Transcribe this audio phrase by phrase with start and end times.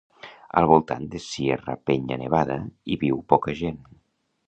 [0.61, 3.83] Al voltant de Sierra Peña Nevada hi viu poca gent.